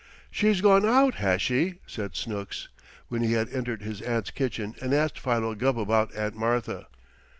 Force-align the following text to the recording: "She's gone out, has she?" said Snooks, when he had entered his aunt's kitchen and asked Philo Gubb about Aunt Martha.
"She's 0.31 0.61
gone 0.61 0.83
out, 0.83 1.13
has 1.21 1.43
she?" 1.43 1.75
said 1.85 2.15
Snooks, 2.15 2.69
when 3.09 3.21
he 3.21 3.33
had 3.33 3.49
entered 3.49 3.83
his 3.83 4.01
aunt's 4.01 4.31
kitchen 4.31 4.73
and 4.81 4.95
asked 4.95 5.19
Philo 5.19 5.53
Gubb 5.53 5.77
about 5.77 6.11
Aunt 6.15 6.35
Martha. 6.35 6.87